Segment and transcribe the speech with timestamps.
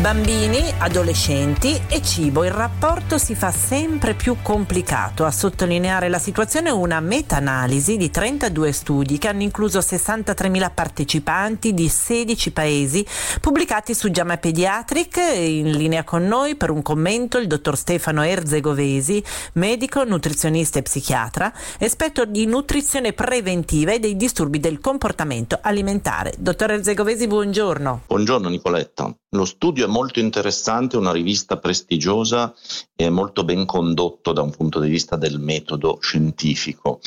[0.00, 2.44] Bambini, adolescenti e cibo.
[2.44, 5.26] Il rapporto si fa sempre più complicato.
[5.26, 11.86] A sottolineare la situazione una meta-analisi di 32 studi che hanno incluso 63.000 partecipanti di
[11.86, 13.06] 16 paesi
[13.42, 15.18] pubblicati su Giamma Pediatric.
[15.18, 19.22] In linea con noi per un commento il dottor Stefano Erzegovesi,
[19.54, 26.32] medico, nutrizionista e psichiatra, esperto di nutrizione preventiva e dei disturbi del comportamento alimentare.
[26.38, 28.04] Dottor Erzegovesi, buongiorno.
[28.06, 29.14] Buongiorno Nicoletta.
[29.32, 32.54] Lo studio molto interessante, una rivista prestigiosa
[32.96, 37.00] e molto ben condotto da un punto di vista del metodo scientifico.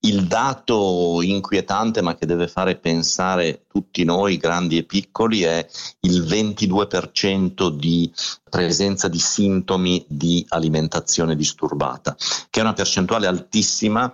[0.00, 5.66] Il dato inquietante ma che deve fare pensare tutti noi, grandi e piccoli, è
[6.00, 8.12] il 22% di
[8.48, 12.16] presenza di sintomi di alimentazione disturbata,
[12.48, 14.12] che è una percentuale altissima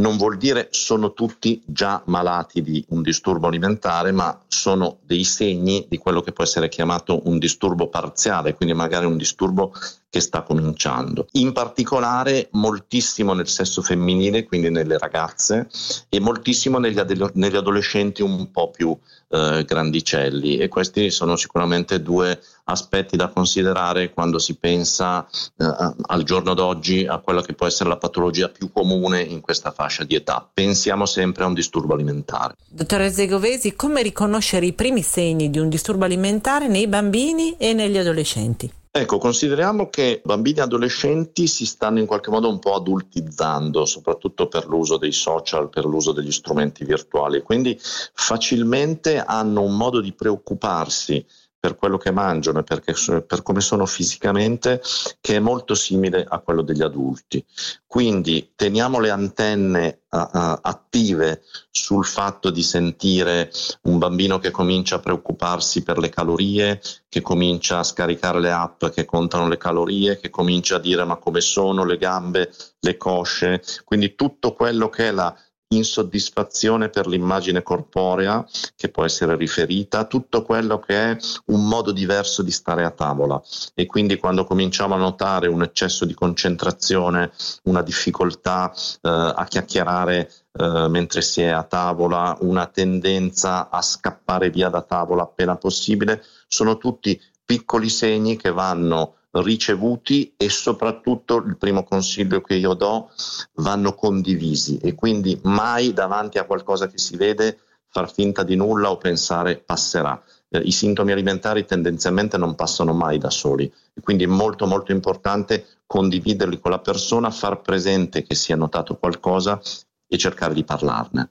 [0.00, 5.86] non vuol dire sono tutti già malati di un disturbo alimentare, ma sono dei segni
[5.88, 9.72] di quello che può essere chiamato un disturbo parziale, quindi magari un disturbo
[10.14, 11.26] che sta cominciando.
[11.32, 15.68] In particolare moltissimo nel sesso femminile, quindi nelle ragazze,
[16.08, 18.96] e moltissimo negli, ad- negli adolescenti un po' più
[19.30, 25.26] eh, grandicelli e questi sono sicuramente due aspetti da considerare quando si pensa
[25.56, 29.72] eh, al giorno d'oggi a quella che può essere la patologia più comune in questa
[29.72, 30.48] fascia di età.
[30.54, 32.54] Pensiamo sempre a un disturbo alimentare.
[32.68, 37.98] Dottore Zegovesi, come riconoscere i primi segni di un disturbo alimentare nei bambini e negli
[37.98, 38.82] adolescenti?
[38.96, 44.46] Ecco, consideriamo che bambini e adolescenti si stanno in qualche modo un po' adultizzando, soprattutto
[44.46, 50.12] per l'uso dei social, per l'uso degli strumenti virtuali, quindi facilmente hanno un modo di
[50.12, 51.26] preoccuparsi
[51.64, 52.92] per quello che mangiano e perché,
[53.26, 54.82] per come sono fisicamente,
[55.18, 57.42] che è molto simile a quello degli adulti.
[57.86, 63.50] Quindi teniamo le antenne uh, attive sul fatto di sentire
[63.84, 68.84] un bambino che comincia a preoccuparsi per le calorie, che comincia a scaricare le app
[68.88, 73.62] che contano le calorie, che comincia a dire ma come sono le gambe, le cosce,
[73.84, 75.34] quindi tutto quello che è la
[75.76, 78.44] insoddisfazione per l'immagine corporea
[78.76, 83.40] che può essere riferita tutto quello che è un modo diverso di stare a tavola.
[83.74, 87.32] E quindi quando cominciamo a notare un eccesso di concentrazione,
[87.64, 94.50] una difficoltà eh, a chiacchierare eh, mentre si è a tavola, una tendenza a scappare
[94.50, 101.56] via da tavola appena possibile, sono tutti piccoli segni che vanno ricevuti e soprattutto il
[101.56, 103.10] primo consiglio che io do
[103.54, 107.58] vanno condivisi e quindi mai davanti a qualcosa che si vede
[107.88, 110.20] far finta di nulla o pensare passerà.
[110.48, 115.66] Eh, I sintomi alimentari tendenzialmente non passano mai da soli quindi è molto molto importante
[115.86, 119.60] condividerli con la persona, far presente che si è notato qualcosa
[120.06, 121.30] e cercare di parlarne.